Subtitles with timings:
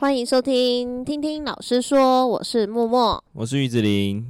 [0.00, 4.24] 欢迎收听，听听老师说，我是默默，我是玉子琳。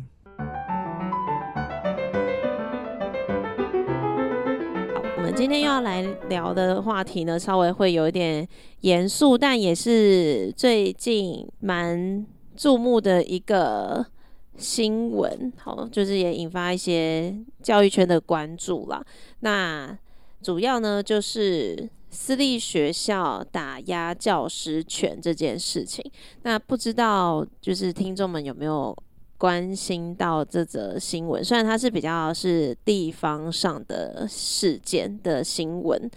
[5.15, 6.01] 我们今天要来
[6.31, 8.49] 聊的话题呢，稍微会有一点
[8.81, 12.27] 严肃，但也是最近蛮
[12.57, 14.07] 注目的一个
[14.57, 15.53] 新闻。
[15.59, 19.05] 好，就是也引发一些教育圈的关注啦。
[19.41, 19.95] 那
[20.41, 21.91] 主要呢，就是。
[22.11, 26.05] 私立学校打压教师权这件事情，
[26.43, 28.97] 那不知道就是听众们有没有
[29.37, 31.45] 关心到这则新闻？
[31.45, 36.11] 虽然它是比较是地方上的事件的新闻。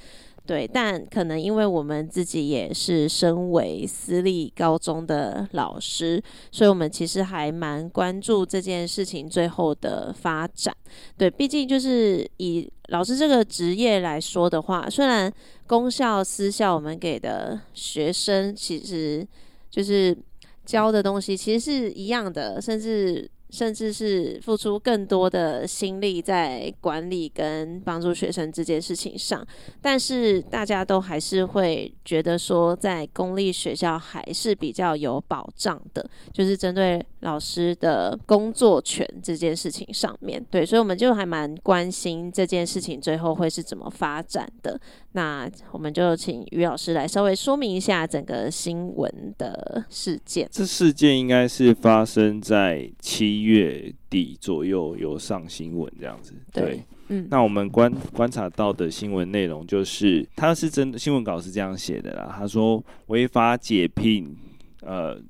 [0.46, 10.76] 对，但可能因为我们自己也是身为私立高中的老师，所以我们其实还蛮关注这件事情最后的发展。
[11.18, 15.32] 对，毕竟就是以老师这个职业来说的话，虽然
[15.68, 19.26] 公校、私校，我们给的学生其实
[19.70, 20.18] 就是
[20.66, 23.30] 教的东西其实是一样的，甚至。
[23.52, 29.46] 甚至是付出更多的心力在管理跟帮助学生这件事情上，
[29.82, 40.44] 但是大家都还是会觉得说，在公立学校还是比较有保障的，就是针对老师的工作权这件事情上面。
[40.50, 44.80] 对，所以我们就还蛮关心这件事情最后会是怎么发展的。
[45.14, 50.48] 那我们就请于老师来稍微说明一下整个新闻的事件。
[50.52, 56.34] 这事件应该是发生在七月底左右有上新闻这样子。
[56.54, 57.28] 对，对嗯。
[57.30, 62.34] 那我们观观察到的新闻内容就是，他是真的新闻稿是这样写的啦。
[62.38, 64.34] 他说违法解聘
[64.82, 65.22] 呃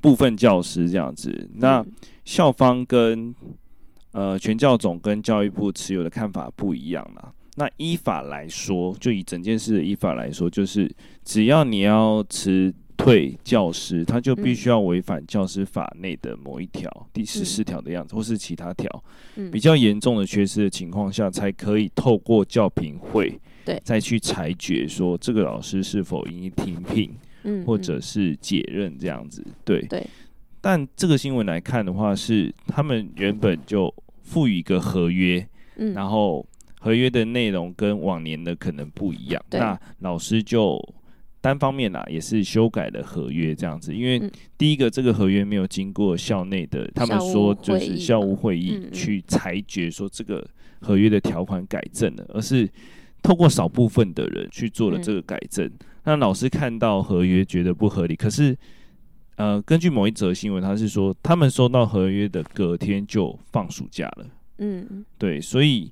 [0.00, 1.50] 部分教师这样子。
[1.56, 1.84] 那
[2.24, 3.34] 校方跟
[4.12, 7.30] 呃全教总跟教育部持有的看法不一样啦。
[7.58, 19.02] 那依法来说，就以整件事的依法来说，就是只要你要辞退教师，他就必须要违反教师法内的某一条，第十四条的样子，或是其他条，
[19.50, 23.80] 比较严重的缺失的情况下，才可以透过教评会，对。
[23.82, 27.10] 再去裁决说这个老师是否应停聘，
[27.64, 29.42] 或者是解任这样子。
[29.64, 29.82] 对，
[30.60, 35.48] 但这个新闻来看的话，是他们原本就赋予一个合约，
[35.94, 36.46] 然后。
[36.86, 40.80] 合约的内容跟往年的可能不一样，那老师就
[41.40, 43.92] 单方面啦，也是修改了合约这样子。
[43.92, 44.22] 因为
[44.56, 50.48] 第一个，这个合约没有经过校内的，他们说就是校务会议去裁决说这个
[50.78, 52.70] 合约的条款改正了，而是
[53.20, 55.68] 透过少部分的人去做了这个改正。
[56.04, 58.56] 那老师看到合约觉得不合理，可是
[59.34, 64.26] 呃，根据某一则新闻，他是说他们收到合约的隔天就放暑假了。
[64.58, 65.90] 嗯，对，所以。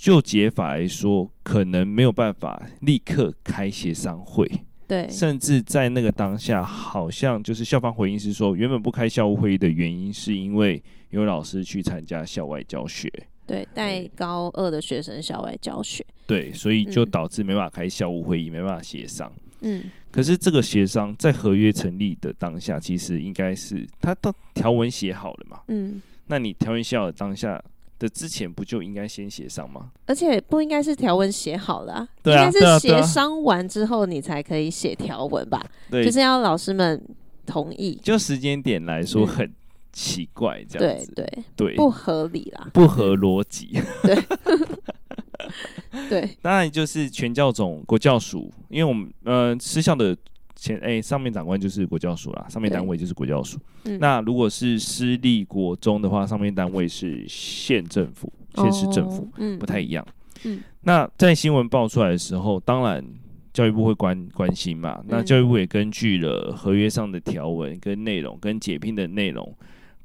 [0.00, 4.50] 就解法来说，可能没有办法立刻开协商会，
[4.88, 13.12] 对，甚至在那个当下，好像就是校方回应是说，原本不开校务会议的原因，是因为有老师去参加校外教学，
[13.46, 19.30] 对，带高二的学生校外教学，对，所以就导致没办法开校务会议，嗯、没办法协商。
[19.60, 27.62] 嗯，可是这个协商在合约成立的当下，其实应该是他的条文写好了嘛，嗯，那你条文写好的当下。
[28.00, 29.92] 的之前不就应该先协商吗？
[30.06, 35.64] 而且不应该是条文写好了，对啊，应该是协商完之后你才可以写条文吧？
[35.88, 37.00] 对，就是要老师们
[37.46, 37.94] 同意。
[38.02, 39.52] 就时间点来说很
[39.92, 41.24] 奇怪，这样子，对
[41.54, 43.78] 对对，不合理啦，不合逻辑。
[44.02, 44.16] 对
[46.08, 50.16] 对，当然就是全教总国教署，因为我们呃私校的。
[50.60, 53.58] 前哎、欸，上面长官就是国教署啦，上面单位就是国教署。
[53.86, 60.06] 嗯、那如果是私立国中的话，上面单位是县政府、县市政府，嗯，不太一样。
[60.44, 63.02] 嗯，那在新闻爆出来的时候，当然
[63.54, 65.02] 教育部会关关心嘛。
[65.08, 69.56] 那教育部也根据了合约上的条文跟内容，跟解聘的内容。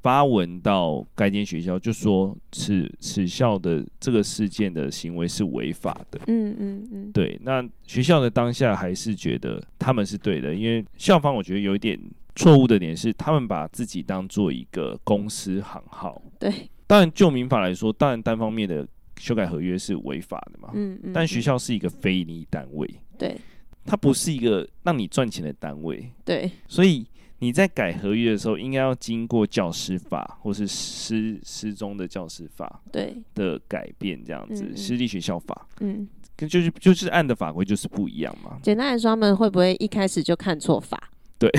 [0.06, 6.20] 发文到该间学校，就说此此校的这个事件的行为是违法的。
[6.28, 7.36] 嗯嗯嗯，对。
[7.42, 12.00] 那学校的当下还是觉得他们是对的，因为校方我觉得有一点
[12.36, 16.22] 错误的点是，他们把自己当做一个公司行号。
[16.38, 16.52] 对。
[16.86, 18.86] 当然，就民法来说，当然单方面的
[19.18, 20.70] 修改合约是违法的嘛。
[20.74, 21.12] 嗯嗯。
[21.12, 22.88] 但学校是一个非营利单位。
[23.18, 23.36] 对。
[23.84, 26.08] 它不是一个让你赚钱的单位。
[26.24, 26.48] 对。
[26.68, 27.04] 所以。
[27.38, 38.58] 你在改合约的时候，应该要经过教师法或是师师中的教师法对的改变，这样子对私立学校法，嗯，跟就是就是按的法规就是不一样嘛。
[38.62, 41.10] 简单来说，他们会不会一开始就看错法？
[41.38, 41.50] 对，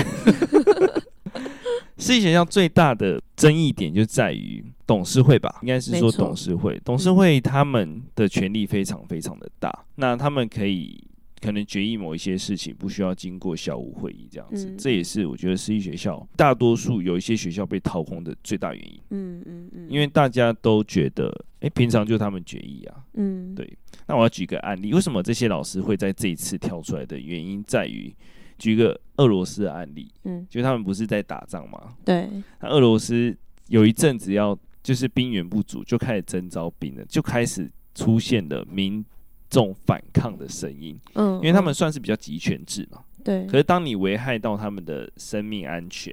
[1.96, 11.00] 私立学校最大的争议点就在于董事会吧，应该是说董事会，董事会他们的权力非常非常的大，那他们可以。
[11.40, 19.00] 可能决议某一些事情不需要经过校务会议这样子，嗯、这也是我觉得私立学校大多数有一些学校被掏空的最大原因。
[19.10, 21.28] 嗯嗯嗯，因为大家都觉得，
[21.60, 23.04] 哎、欸，平常就他们决议啊。
[23.14, 23.78] 嗯，对。
[24.06, 28.14] 那我要举个案例，为什么这些老师会在这一次跳出来的原因在于，
[28.58, 31.94] 举个俄罗斯的案例，嗯，就他们不是在打仗吗？
[32.04, 32.28] 对。
[32.60, 33.36] 那俄罗斯
[33.68, 39.04] 有一阵子要就是兵源不足，就开始征招兵了，就开始出现了民
[39.48, 40.98] 众反抗的声音。
[41.14, 43.02] 嗯，因为他们算是比较集权制嘛。
[43.24, 43.46] 对。
[43.46, 46.12] 可是当你危害到他们的生命安全、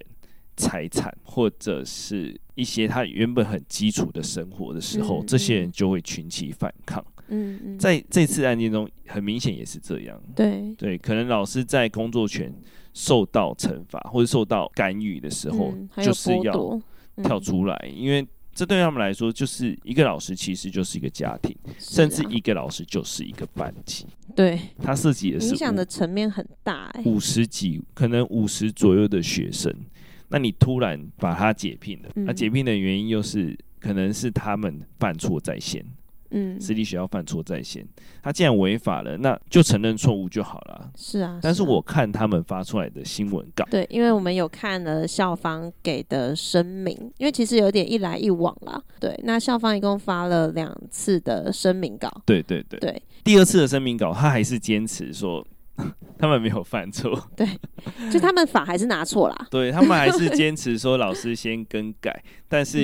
[0.58, 7.04] 财产，或者是一些他原本很基础的生活的时候，嗯嗯，这些人就会群起反抗。
[7.28, 10.22] 嗯，嗯，在这次案件中，很明显也是这样。
[10.36, 12.54] 对对，可能老师在工作权
[12.94, 16.80] 受到惩罚或者受到干预的时候，嗯、就是要
[17.24, 24.07] 跳出来，嗯、因为这对他们来说，就是一个老师其实就是一个家庭，啊、甚至一个老师就是一个班级。
[24.34, 29.69] 对，他涉及的是影响的层面很大、欸，五十几，可能五十左右的学生，
[30.30, 35.86] 那你突然把他解聘了，那、嗯、解聘的原因又是可能是他们犯错在先。
[36.31, 37.86] 嗯，私立学校犯错在先，
[38.22, 40.92] 他既然违法了，那就承认错误就好了。
[40.95, 48.81] 是啊，但是我看他们发出来的新闻稿，对，因为我们有看了校方给的声明，因为其实有点一来一往啦。
[49.00, 52.12] 对，那校方一共发了两次的声明稿。
[52.25, 55.45] 对对对对，第二次的声明稿，他还是坚持说。
[56.18, 57.45] 他们没有犯错，对，
[58.10, 59.36] 就他们法还是拿错啦。
[59.51, 62.80] 对，他们还是坚持说老师先更改， 但是、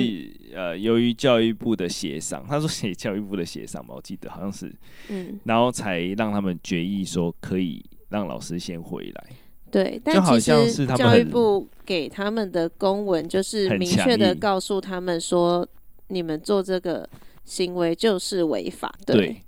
[0.52, 4.70] 嗯、呃，由于教育部的协商，他说写教育部的协商嘛，我记得好像是，
[5.08, 9.24] 嗯，然后才让他们决议说可以让老师先回来。
[9.70, 15.66] 对，但其实教育部给他们的公文就是明确的告诉他们说，
[16.08, 17.08] 你们做这个
[17.46, 18.94] 行为就是违法。
[19.06, 19.16] 对。
[19.16, 19.42] 对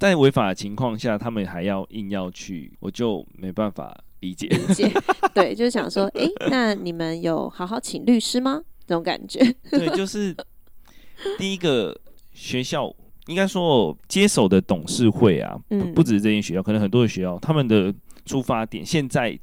[0.00, 4.48] 在违法的情况下，他们还要硬要去，我就没办法理解。
[4.48, 4.90] 理解，
[5.34, 8.62] 对，就是想说，哎、欸，那你们有好好请律师吗？
[8.86, 9.38] 这种感觉。
[9.70, 10.34] 对，就是
[11.38, 11.94] 第一个
[12.32, 12.90] 学校，
[13.26, 17.94] 应该说接手的董事会啊，嗯、不只是这间学校，可能很多的学校，他们的
[18.24, 19.38] 出发点现在。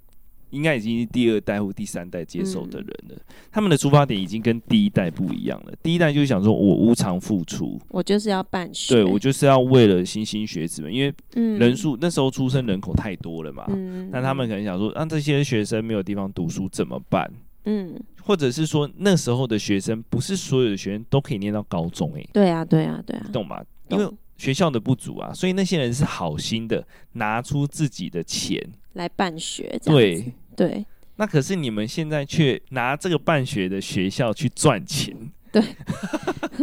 [0.49, 3.19] 应该已经是第二代或第三代接手的人了，嗯，
[3.51, 5.73] 他们的出发点已经跟第一代不一样了。
[5.83, 11.13] 第一代就是想说，我无偿付出，我就是要办学，对，我就是要为了新兴学子们，因为
[11.57, 17.29] 人数，嗯、那时候出生人口太多了嘛，嗯，那他们可能想说，让，啊、这些学生没有地方读书怎么办？
[17.65, 23.61] 嗯，或者是说那时候的学生不是所有的学生都可以念到高中，欸，哎，对啊，对啊，对啊，懂吗？
[23.89, 28.61] 因为学校的不足啊，所以那些人是好心的，拿出自己的钱。
[28.93, 30.33] 来办学，对。
[30.55, 30.83] 对，
[31.17, 35.15] 那可是你们现在却拿这个办学的学校去赚钱，
[35.51, 35.61] 对，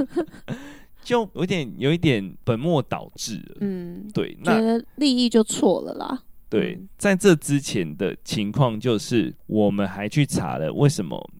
[1.04, 6.24] 就有点有一点本末倒置了，嗯，对，那利益就错了啦。
[6.48, 11.30] 对，在这之前的情况就是，我们还去查了为什么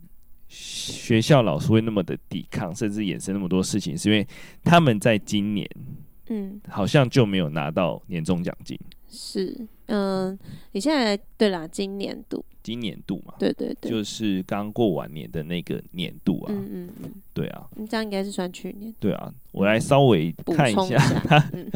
[0.47, 4.25] 学校老师会那么的抵抗，甚至衍生那么多事情，是因为
[4.63, 5.69] 他们在今年，
[6.29, 8.79] 嗯，好像就没有拿到年终奖金。
[9.17, 9.55] 是，
[9.87, 10.39] 嗯、呃，
[10.73, 20.97] 你现在对啦，今年度，今年度嘛，对对对，就是刚过完年的那个年度啊，嗯嗯嗯，对啊，你这样应该是算去年，对啊，我来稍微看一下
[21.29, 21.71] 他、 嗯、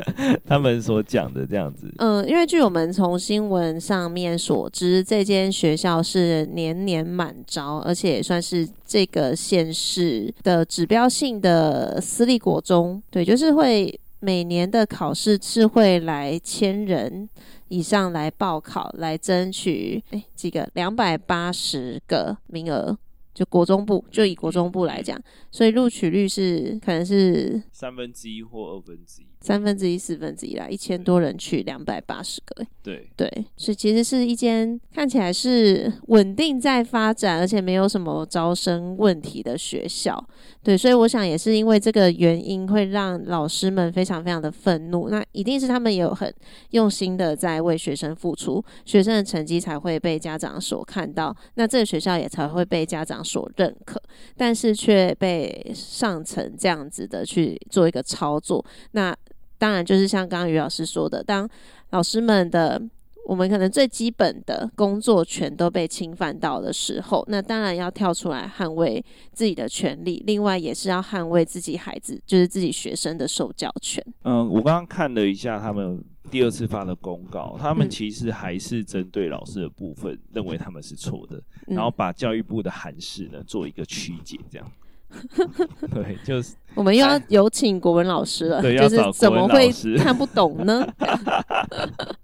[0.44, 13.96] 他们所讲的这样子，嗯、呃，因为据我们从新闻上面所知，这间学校是年年满招，而且也算是这个县市的指标性的私立国中，对，就是会。
[14.20, 17.28] 每年的考试是会来千人
[17.68, 22.98] 以上来报考，来争取诶几个两百八十个名额，
[23.38, 25.16] 就国中部，就以国中部来讲，
[25.52, 29.26] 所以录取率是可能是三分之一或二分之一。
[29.40, 40.22] 三分之一、四分之一啦，一千多人去两百八十个，对对，所以其实是一间看起来是稳定在发展，而且没有什么招生问题的学校，
[40.60, 45.08] 对，所以我想也是因为这个原因，会让老师们非常非常的愤怒。
[45.08, 46.34] 那一定是他们也有很
[46.70, 54.02] 用心的在为学生付出，学生的成绩才会被家长所看到，那这个学校也才会被家长所认可，
[54.36, 59.14] 但是却被上层这样子的去做一个操作，那。
[59.60, 61.50] 当然，就是像刚刚于老师说的，当
[61.90, 62.80] 老师们的
[63.26, 70.22] 我们可能最基本的工作权都被侵犯到的时候，那当然要跳出来捍卫自己的权利。
[70.24, 74.00] 另外，也是要捍卫自己孩子，就是自己学生的受教权。
[74.22, 84.72] 嗯，我刚刚看了一下他们第二次发的公告，他们其实还是针对老师的部分，认为他们是错的，然后把教育部的函释呢做一个曲解，这样。
[85.90, 90.86] 对，就是我们又要有请国文老师了，对就是怎么会看不懂呢？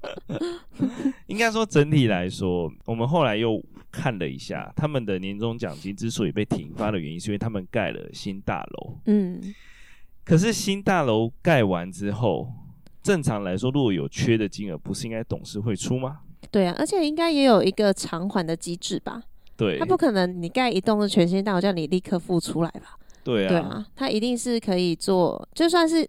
[1.26, 3.58] 应该说整体来说，我们后来又
[3.90, 8.98] 看了一下，他们的年终奖金之所以被停发的原因，是因为他们盖了新大楼。
[9.06, 9.40] 嗯，
[10.22, 12.52] 可是新大楼盖完之后，
[13.04, 16.22] 正常来说，如果有缺的金额，不是应该董事会出吗？
[16.50, 19.22] 对啊，而且应该也有一个偿还的机制吧？
[19.56, 22.98] 对，他不可能你盖一栋是全新大楼，叫你立刻付出来吧？
[23.22, 26.04] 对啊，对啊，他一定是可以做，就算是。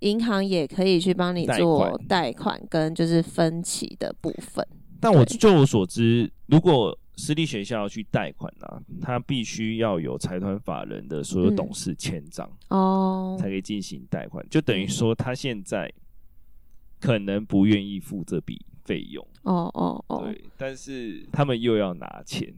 [0.00, 4.64] 银行也可以去帮你做贷款跟就是分期的部分。
[5.00, 14.46] 但我就我所知，如果私立学校要去贷款呢、啊，他必须要有财团法人的所有董事签章哦，才可以进行贷款。
[14.48, 15.92] 就等于说，他现在
[17.00, 19.26] 可能不愿意付这笔费用。
[19.42, 22.52] 哦哦哦，对，但是他们又要拿钱，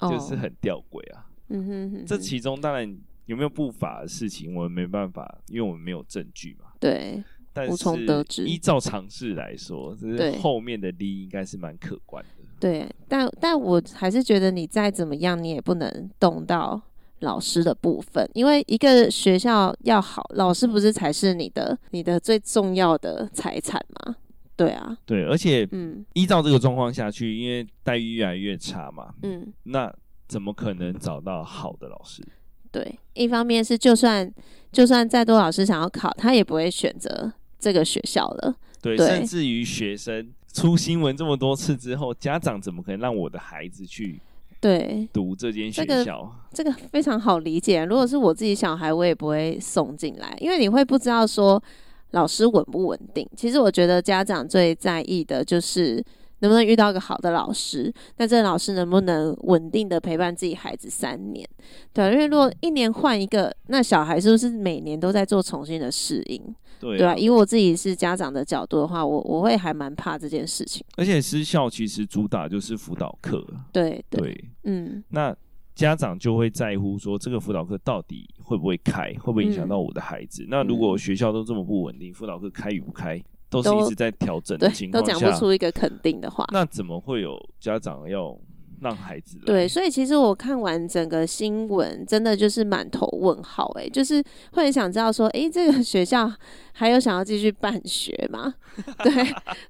[0.00, 1.26] 就是很吊诡啊。
[1.48, 2.98] 嗯哼哼，这其中当然。
[3.26, 4.52] 有没有不法的事情？
[4.56, 6.72] 我们没办法，因为我们没有证据嘛。
[6.80, 7.22] 对，
[7.52, 8.44] 但从得知。
[8.44, 12.44] 依照常识来说，就是后面的利益应该是蛮可观的。
[12.58, 16.82] 对，但但我还是觉得，你再怎么样，你也不能动到
[17.20, 24.16] 老师的部分，因为一个学校要好，老师不是才是你的你的最重要的财产吗？
[24.56, 29.90] 对啊，对，而且嗯，依照这个状况下去，因为待遇越来越差嘛，嗯，那
[30.28, 32.22] 怎么可能找到好的老师？
[32.70, 34.30] 对，一方面是就算
[34.70, 38.54] 就算再多老师想要考，他也不会选择这个学校了。
[38.82, 44.20] 对，对甚至于学生出新闻这么多次之后，家长怎么可能让我的孩子去
[44.60, 46.32] 对读这间学校？
[46.52, 47.84] 这个、这个非常好理解。
[47.84, 51.62] 如果是我自己小孩，我也不会送进来，因为你会不知道说
[52.10, 53.28] 老师稳不稳定。
[53.36, 56.04] 其实我觉得家长最在意的就是。
[56.42, 57.92] 能不能遇到一个好的老师？
[58.16, 61.46] 那这个老师能不能稳定的陪伴自己孩子三年？
[61.92, 66.42] 对，因为如果一年换一个，那小孩是不是每年都在做重新的适应？
[66.80, 70.84] 对啊，对啊，以我自己是家长的角度的话，我我会还蛮怕这件事情。
[70.96, 75.36] 而且私校其实主打就是辅导课，对对，嗯，那
[75.74, 80.42] 家长就会在乎说这个辅导课到底会不会开，会不会影响到我的孩子？
[80.44, 83.22] 嗯，那如果学校都这么不稳定，辅导课开与不开？
[83.50, 86.46] 都是一直在调整的情况下，都讲不出一个肯定的话。
[86.52, 88.38] 那怎么会有家长要
[88.80, 89.38] 让孩子？
[89.46, 93.70] 对，所以其实我看完整个新闻，真的就是满头问号。
[93.78, 94.22] 哎，就是
[94.52, 96.30] 会很想知道说，哎、欸，这个学校
[96.72, 98.54] 还有想要继续办学吗？
[99.04, 99.12] 对，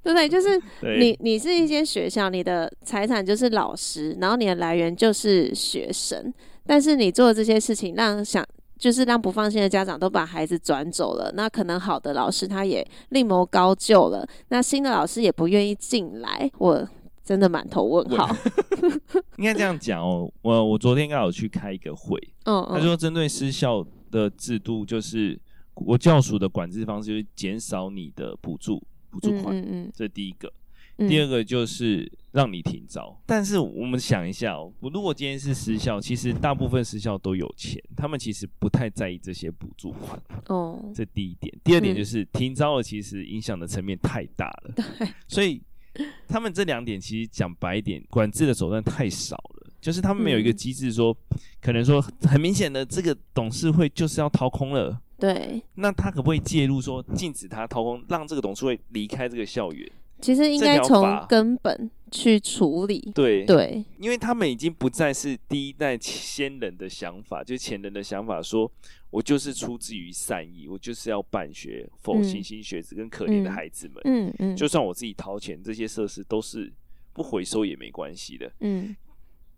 [0.03, 0.29] 对不对？
[0.29, 0.61] 就是
[0.99, 6.33] 你，你是一间学校，你的财产就是老师，然后你的来源就是学生，
[6.67, 8.45] 但是你做的这些事情，让想。
[8.79, 16.89] 就是让不放心的家长都把孩子转走了，那可能好的老师他也另谋高就了，那新的老师也不愿意进来，我
[17.25, 18.29] 真的满头问号。
[19.37, 25.39] 应该这样讲哦，我我昨天刚好去开一个会，嗯，他说针对失效的制度，就是
[25.75, 30.53] 国教署的管制方式，就是减少你的补助补助款，嗯嗯，这是第一个。
[31.09, 40.23] 第二个就是让你停招，但是我们想一下哦，我如果今天是失效，其实大部分失效都有钱，他们其实不太在意这些补助款。
[40.49, 41.51] 哦，这第一点。
[41.65, 44.73] 第二点就是停招了，其实影响的层面太大了。
[44.77, 45.63] 对，所以
[46.29, 51.17] 他们这两点其实讲白一点，管制的手段太少了，就是他们没有一个机制说，
[51.61, 55.01] 可能说很明显的这个董事会就是要掏空了。
[55.19, 59.91] 对，那他可不可以介入说禁止他掏空，让这个董事会离开这个校园？
[60.21, 63.13] 其实应该从根本去处理。
[63.15, 68.73] 对对，因为他们已经不再是第一代先人的想法，就前人的想法说，说
[69.11, 74.01] 我就是出自于善意，我就是要办学，否新兴学子跟可怜的孩子们。
[74.05, 76.73] 嗯嗯，嗯，就算我自己掏钱，这些设施都是
[77.13, 78.53] 不回收也没关系的。
[78.61, 78.95] 嗯，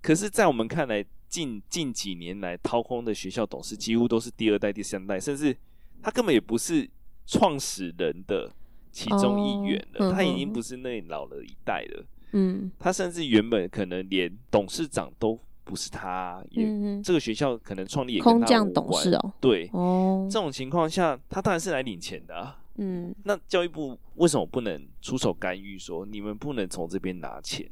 [0.01, 5.57] 可是，在我们看来，近近几年来掏空的学校董事几乎都是第二代、第三代，甚至
[6.03, 6.89] 他根本也不是
[7.27, 8.53] 创始人的。
[8.95, 12.05] 其中一员了，哦，他已经不是那老了一代了。
[12.33, 18.41] 嗯，他甚至原本可能连董事长都不是他，也，嗯，这个学校可能创立也跟他无关。
[18.41, 22.59] 空降董事哦，对，哦，这种情况下，他当然是来领钱的啊。
[22.77, 27.69] 嗯，那教育部为什么不能出手干预，说你们不能从这边拿钱？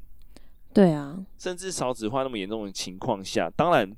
[0.72, 3.90] 对啊，甚至少子化那么严重的情况下，当然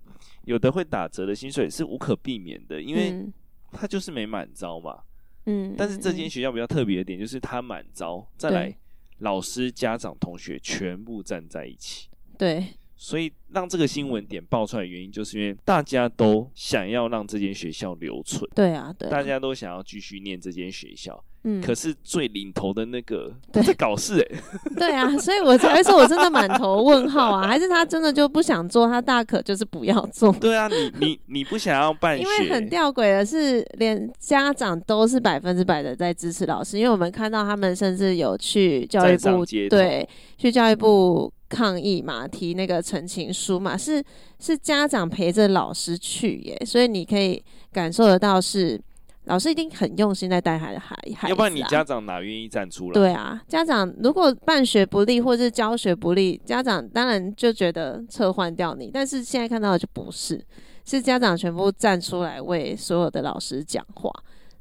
[0.44, 3.26] 有的会打折的薪水是无可避免的，因为
[3.72, 5.00] 他就是没满招嘛。
[5.46, 8.74] 嗯，但是这间学校比较特别的点就是他满招，再来
[9.22, 12.08] 老师、家长、同学全部站在一起。
[12.38, 18.48] 对，所以让这个新闻点爆出来的原因，就是因为大家都想要让这间学校留存。
[18.54, 24.42] 对啊，对，大家都想要继续念这间学校，嗯，可是最领头的那个在搞事哎、欸，
[24.78, 30.32] 对啊，所以我才说我真的满头问号啊， 还是他真的就不想做，他大可就是不要做。
[30.38, 40.08] 对啊，你你你不想要办学，因为很吊诡的是，连家长都是百分之百的在支持老师，因为我们看到他们甚至有去教育部对
[40.38, 44.00] 去教育部抗议嘛，提那个陈情书嘛，是
[44.38, 48.80] 是家长陪着老师去耶，所以你可以感受得到是。
[49.24, 52.92] 老师一定很用心在带孩子，孩孩、啊，要不然你家长哪愿意站出来？
[52.92, 58.90] 对啊，家长如果办学不力或者是教学不力，家长当然就觉得撤换掉你。
[58.92, 60.44] 但是现在看到的就不是，
[60.84, 64.10] 是家长全部站出来为所有的老师讲话。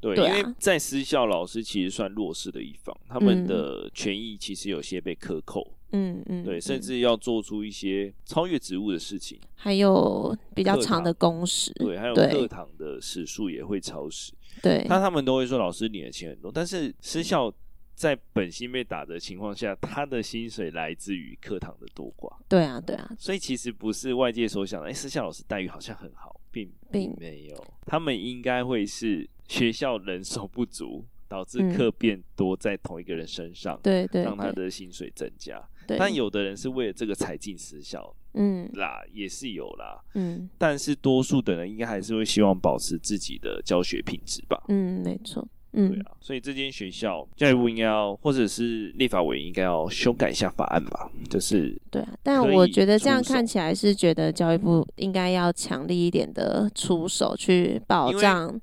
[0.00, 5.74] 对，对啊、因为在私校，老师其实算弱势的一方，他们的权益其实有些被克扣。
[5.94, 14.32] 嗯嗯，对，甚至要做出一些超越职务的事情，还有比较长的工时，对，还有课堂的时数也会超时。
[14.60, 17.52] 对，那他们都会说老师领的钱很多，但是私校
[17.94, 22.34] 在本薪被打的情况下，他的薪水来自于课堂的多寡。
[22.48, 35.62] 对啊，对啊，所以其实不是外界所想的，哎，私校老师待遇好像很好，并并没有，他们应该会是学校人手不足，导致课变多在同一个人身上，对对，让他的薪水增加。
[35.98, 40.48] 但有的人是为了这个才进私校，嗯啦，也是有啦，嗯。
[40.58, 44.62] 但是多数的人应该还是会希望保持自己的教学品质吧？
[44.68, 46.12] 嗯，没错，嗯，对啊。
[46.20, 51.10] 所以这间学校教育部应该要，或者是立法委员应该要修改一下法案吧？
[51.28, 52.14] 就是对啊。
[52.22, 58.58] 但我觉得这样看起来是觉得教育部应该要强力一点的出手去保障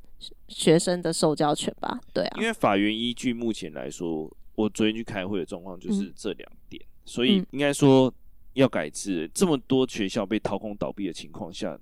[0.47, 1.99] 学生的受教权吧？
[2.13, 2.37] 对啊。
[2.39, 6.81] 因为法院依据目前来说，我昨天去开会的状况就是这两点。
[6.83, 8.13] 嗯所以应该说
[8.53, 11.79] 要改制，这么多学校被掏空倒闭的情况下，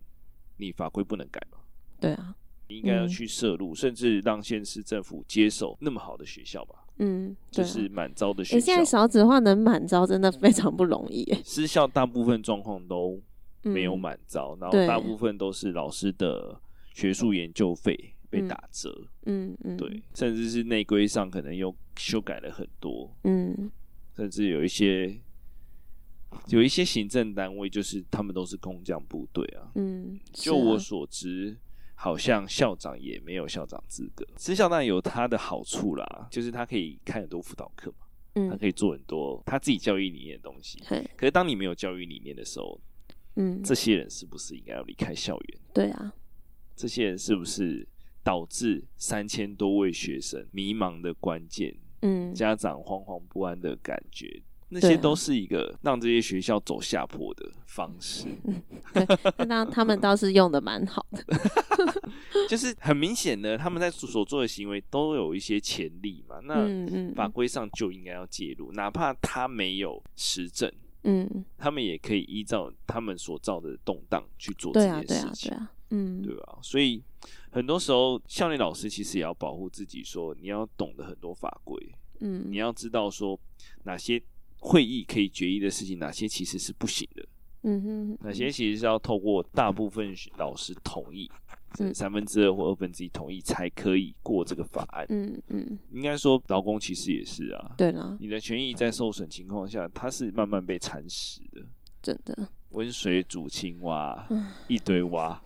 [0.57, 1.57] 你法规不能改吗？
[1.99, 2.35] 对啊，
[2.67, 6.75] 你应该要去涉入，甚至让县市政府接手那么好的学校吧。
[6.99, 8.65] 嗯，就是满招的学校。
[8.65, 11.23] 现在少子化能满招真的非常不容易。
[11.45, 13.21] 私校大部分状况都
[13.61, 16.59] 没有满招，然后大部分都是老师的
[16.93, 19.07] 学术研究费被打折。
[19.25, 23.15] 嗯嗯，对，甚至是内规上可能又修改了很多。
[23.23, 23.71] 嗯。
[24.15, 25.15] 甚至有一些
[26.47, 29.71] 有一些行政单位，就是他们都是空降部队啊。
[29.75, 31.57] 嗯，就我所知，
[31.95, 34.25] 好像校长也没有校长资格。
[34.35, 40.79] 私校当然有他的好处啦，就是他可以开很多辅导课嘛，嗯，他可以做很多他自己教育理念的东西。
[41.15, 42.79] 可是当你没有教育理念的时候，
[43.35, 45.59] 嗯，这些人是不是应该要离开校园？
[45.73, 46.13] 对啊，
[46.75, 47.87] 这些人是不是
[48.23, 51.75] 导致三千多位学生迷茫的关键？
[52.01, 58.25] 嗯，家长惶惶不安的感觉，那些都是一个让这些学校走下坡的方式。
[59.47, 61.23] 那他们倒是用的蛮好的，
[62.49, 66.39] 就是很明显的，他们在所做的行为都有一些潜力嘛。
[66.43, 70.71] 那法规上就应该要介入，哪怕他没有实证，
[71.03, 75.09] 嗯，他们也可以依照他们所造的动荡去做这件事情。
[75.09, 76.59] 对啊，对啊，对啊，嗯，对吧？
[76.61, 77.03] 所以。
[77.49, 81.75] 很多时候，校内老师其实也要保护自己，说你要懂得很多法规，
[82.19, 83.39] 嗯，你要知道说
[83.83, 84.21] 哪些
[84.59, 87.25] 会议可以决议的事情，哪些其实是不行的，
[87.63, 91.29] 嗯哼，哪些其实是要透过大部分老师同意，
[91.79, 101.61] 嗯，三分之二或二分之一同意才可以过这个法案，嗯嗯，应该说劳工其实也是啊，对了，你的权益在受损情况下，它是慢慢被蚕食的，
[102.01, 104.27] 真的，温水煮青蛙，
[104.67, 105.41] 一堆蛙。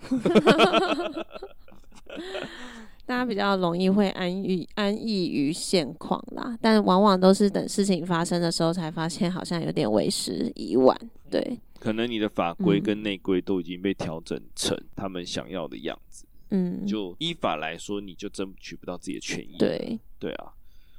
[3.05, 10.97] 大家比较容易会安于安逸于现况啦，但往往都是等事情发生的时候才发现，好像有点为时已晚。
[11.29, 16.25] 对，可能你的法规跟内规都已经被调整成他们想要的样子。
[16.51, 19.57] 嗯，就依法来说，你就争取不到自己的权益。
[19.57, 20.53] 对，对啊，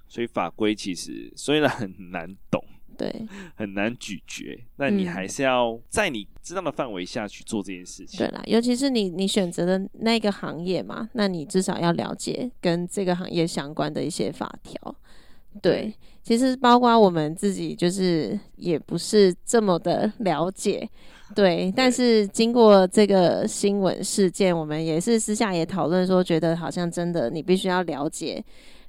[0.09, 2.62] 所以法规其实虽然很难懂。
[2.96, 8.18] 对，很难咀嚼，那你还是要在你知道的范围下去做这件事情。
[8.18, 14.96] 对啦，尤其是你你选择的那个行业嘛，那你至少要了解跟这个行业相关的一些法条。
[15.61, 20.88] 对，其实包括我们自己，就是也不是这么的了解。
[21.35, 28.42] 对，但是经过这个新闻事件，我们也是私下也讨论说，觉得好像真的你必须要了解，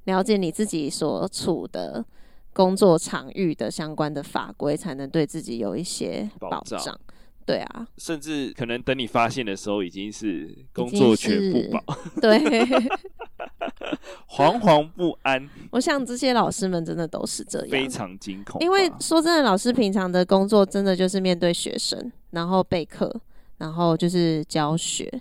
[0.06, 2.06] 了解你自己所处的。
[2.54, 6.98] 工作场域的相关的法规，才能对自己有一些保障。
[7.46, 11.84] 对啊，甚至可能等你发现的时候，已经是工作全不保。
[12.22, 12.40] 对，
[14.30, 15.50] 惶惶不安。
[15.72, 18.62] 我想这些老师们真的都是这样，非常惊恐。
[18.62, 23.14] 因为说真的，老师平常的工作真的就是面对学生，然后备课，
[23.58, 25.12] 然后就是教学。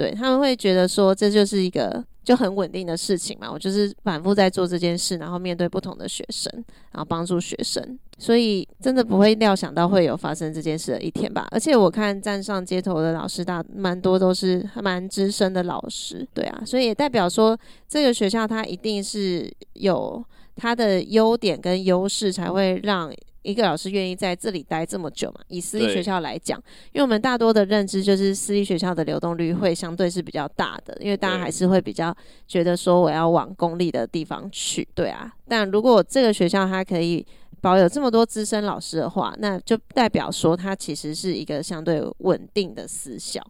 [0.00, 6.50] 对，他们会觉得说这就是一个就很稳定的事情嘛，我就是反复在做这件事，然后面对不同的学生，
[6.92, 11.46] 然后帮助学生，所以真的不会料想到会有发生这件事的一天吧。
[11.50, 17.54] 而且我看站上街头的老师大蛮多都是蛮资深的老师，对啊，所以也代表说
[17.86, 20.24] 这个学校它一定是有
[20.56, 23.12] 它的优点跟优势，才会让。
[23.42, 25.40] 一个老师愿意在这里待这么久嘛？
[25.48, 26.58] 以私立学校来讲，
[26.92, 32.14] 因为我们大多的认知就是私立学校的流动率会相对是比较大的，因为大家还是会比较
[32.46, 35.32] 觉得说我要往公立的地方去，对啊。
[35.48, 37.26] 但如果这个学校它可以
[37.62, 43.42] 保有这么多资深老师的话，那就代表说它其实是一个相对稳定的私校，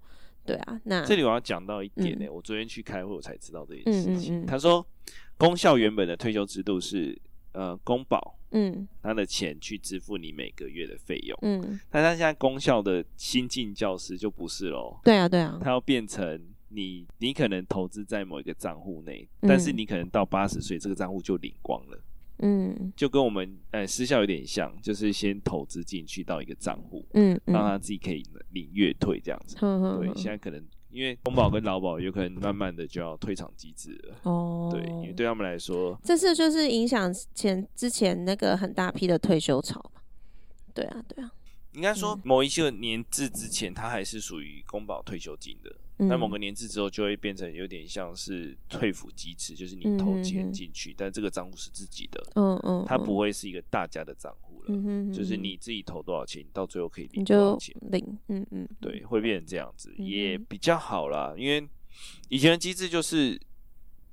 [0.46, 0.80] 对啊。
[0.84, 4.36] 那这里我要讲到一点呢、欸，嗯、我昨天去开会我才知道这件事情。
[4.36, 4.86] 嗯嗯嗯他说，
[5.36, 7.20] 公校原本的退休制度是。
[7.52, 21.98] 呃，公保，嗯，他的钱去支付你每个月的费用，嗯，但他现在公校的新进教师就不是喽，对啊，对啊，他要变成你，你可能投资在某一个账户内，嗯、但是你可能到八十岁，这个账户就领光了，
[22.38, 30.64] 嗯，就跟我们呃私校有点像，就是先投资进去到一个账户，嗯，让他自己可以领月退这样子，对，现在可能。
[30.90, 40.00] 因为公保跟劳保有可能慢慢的就要退场机制了哦，对，因为对他们来说，这是就是影响前之前那个很大批的退休潮嘛，
[40.74, 41.30] 对啊，对啊。
[41.72, 45.74] 应该说，某一些年制之前，它还是属于公保退休金的。
[46.02, 52.26] 那、嗯、某个年制之后，就会变成有点像是退抚机制，就是你投钱进去，但这个账户是自己的。
[52.36, 55.12] 嗯嗯，它不会是一个大家的账户了。
[55.12, 57.76] 就是你自己投多少钱，到最后可以领多少钱。
[57.90, 61.34] 领，嗯嗯，对，会变成这样子，也比较好啦。
[61.36, 61.68] 因为
[62.30, 63.38] 以前的机制就是，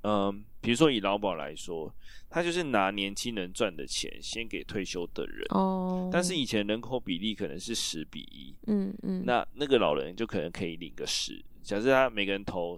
[0.07, 1.93] 嗯、呃，比如说以劳保来说。
[2.29, 12.77] 他就是拿年轻人赚的钱先给退休的人，哦，但是以前人口比例可能是十比一，嗯嗯，那那个老人就可能可以领个十，假设他每个人投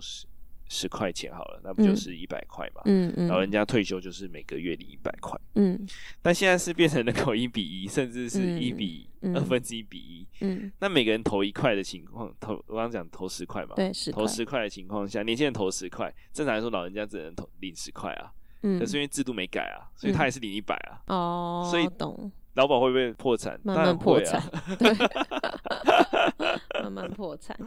[0.69, 5.85] 十十块钱好了，那不就是一百块嘛，嗯嗯，老人家退休就是每个月领一百块，嗯，
[6.21, 18.31] 但现在是变成人口一比一，甚至是一比二分之一比一，嗯，那每个人投一块的情况，投我刚刚讲投十块嘛，对，投十块的情况下，年轻人投十块，正常来说老人家只能投领十块啊。
[18.61, 21.01] 嗯，可是因为制度没改啊，所以他还是领一百啊。
[21.07, 22.31] 哦，所以懂。
[22.55, 23.57] 劳保会不会破产？
[23.63, 24.41] 慢慢破产。
[24.77, 24.91] 对，
[26.83, 27.57] 慢慢破产。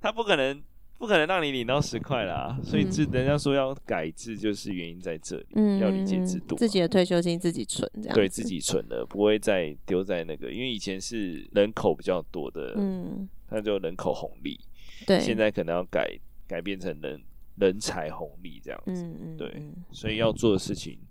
[0.00, 0.60] 他不可能，
[1.00, 2.60] 不可能让你领到十块啦。
[2.62, 5.46] 所以制，人家说要改制，就是原因在这里。
[5.54, 6.56] 嗯，要理解制度。
[6.56, 8.14] 自己的退休金自己存，这样。
[8.14, 14.60] 对自己存的，不会再丢在那个，因为以前是人口比较多的，嗯，那就人口红利。
[15.06, 15.18] 对。
[15.18, 16.06] 现在可能要改，
[16.46, 17.20] 改变成人。
[17.56, 21.06] 人才红利这样子，嗯嗯、对，所以要做的事情，嗯、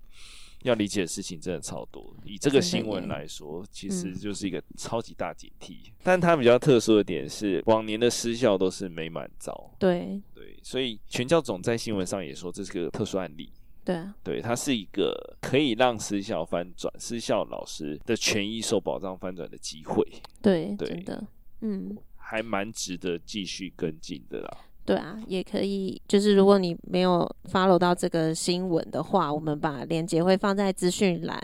[0.63, 2.13] 要理解的事情真的超多。
[2.23, 5.73] 以这个新闻来说，其实就是一个超级大警惕。
[5.87, 13.51] 嗯、但它比较特殊的点是，往年的失效都是没满招，对对，所以全教总在新闻上也说这是个特殊案例。
[13.85, 20.05] 对啊，对，它是一个可以让失校翻转、失校老师的权益受保障翻转的机会。
[20.41, 21.27] 对，对真的，
[21.61, 24.57] 嗯，还蛮值得继续跟进的啦。
[24.89, 26.01] 对啊，也可以。
[26.07, 31.39] 就是如果你没有 follow 到这个新闻的话，我们把链接会放在资讯栏。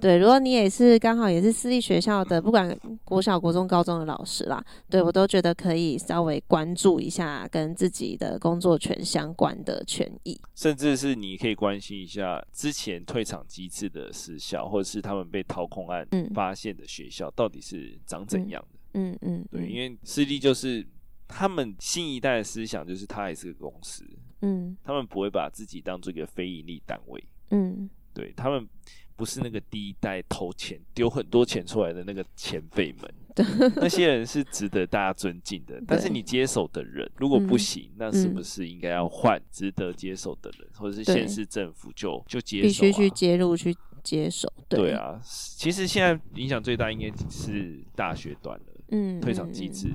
[0.00, 18.78] 对，如果你也是刚好也是私立学校的，不管国小、国中、高中的老师啦，对我都觉得可以稍微关注一下跟自己的工作权相关的权益，甚至是你可以关心一下之前退场机制的私校，或者是他们被掏空案发现的学校到底是长怎样的？
[18.94, 20.84] 嗯嗯对，因为私立就是。
[21.30, 24.04] 他们新一代的思想就是，他还是个公司，
[24.42, 28.68] 嗯，他们不会把自己当做一个非盈利单位，嗯，对，他们
[29.16, 33.46] 不是那个第一代投钱丢很多钱出来的那个前辈们， 对。
[33.76, 35.80] 那些人是值得大家尊敬的。
[35.86, 44.52] 但是你接手的人如果不行，嗯、那是不是应该要换值得接手的人，或者是县市政府就就接手、啊，必须去介入去接手？
[44.68, 48.64] 对，对啊，其实现在影响最大应该是大学端了。
[48.92, 49.88] 嗯，退场机制，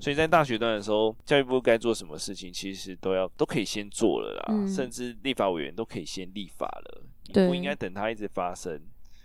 [0.00, 8.80] 所以在大学段的时候，教育部该做什么事情，其实都要都可以先做了啦，嗯、甚至立法委员都可以先立法了，对，不应该等它一直发生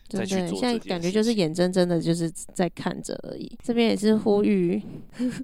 [0.10, 0.58] 再去做。
[0.58, 3.56] 现在感觉就是眼睁睁的，就是在看着而已。
[3.64, 4.82] 这边也是呼吁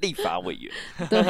[0.01, 0.71] 立法委员。
[1.07, 1.21] 对，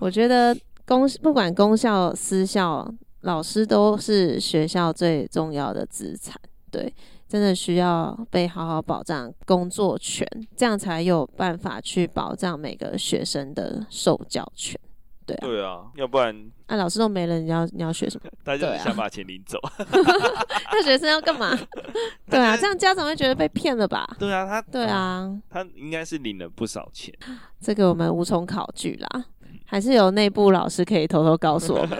[0.00, 2.86] 我觉得公不管公校私校，
[3.22, 6.38] 老师都是学校最重要的资产。
[6.70, 6.92] 对。
[7.30, 14.76] 真的需要被好好保障工作权，这样才有办法去保障每个学生的受教权。
[15.24, 16.34] 对啊，对啊，要不然
[16.66, 18.28] 啊，老师都没了，你要你要学什么？
[18.42, 19.60] 大家想把钱领走
[20.72, 21.56] 那学生要干嘛？
[22.28, 24.04] 对啊，这样家长会觉得被骗了吧？
[24.18, 27.14] 对啊，他对啊，他应该是领了不少钱，
[27.62, 29.24] 这个我们无从考据啦。
[29.66, 31.96] 还是有内部老师可以偷偷告诉我们。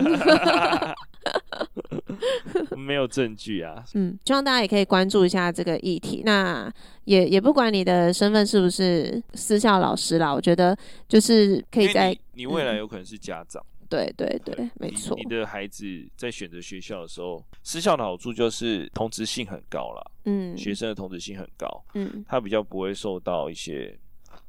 [2.77, 3.85] 没有证据啊。
[3.95, 6.23] 嗯，希望大家也可以关注一下这个议题。
[6.25, 6.73] 那
[7.05, 10.77] 也也不管你的身份是不是私校老师啦，我觉得
[11.09, 13.63] 就是可以在你，你未来有可能是家长。
[13.81, 15.17] 嗯、对对对，对没错。
[15.17, 15.85] 你的孩子
[16.17, 20.11] 在选择学校的时候，私校的好处就是同质性很高啦。
[20.25, 21.85] 嗯，学生的同质性很高。
[21.95, 23.99] 嗯，他比较不会受到一些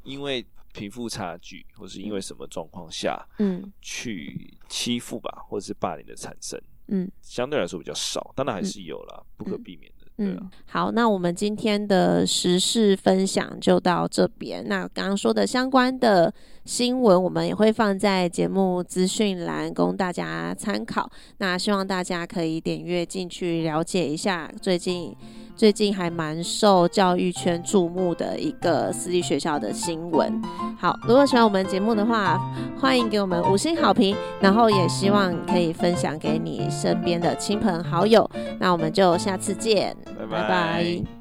[0.03, 0.45] 因为。
[0.73, 6.57] 贫富差距，或是因为什么状况下，嗯，去欺负吧，或者是霸凌的产生，
[6.91, 10.39] 嗯，相对来说比较少，当然还是有啦，嗯、不可避免的，对啊。
[10.41, 14.67] 嗯，好，那我们今天的时事分享就到这边。
[14.67, 16.33] 那刚刚说的相关的
[16.65, 21.09] 新闻，我们也会放在节目资讯栏供大家参考。
[21.39, 25.15] 那希望大家可以点阅进去了解一下最近。
[25.53, 30.41] 最近还蛮受教育圈注目的一个私立学校的新闻。
[30.79, 32.39] 好，如果喜欢我们节目的话，
[32.79, 38.27] 欢迎给我们五星好评，然后也希望可以分享给你身边的亲朋好友。
[38.59, 40.41] 那我们就下次见，拜拜。
[40.41, 41.20] 拜拜。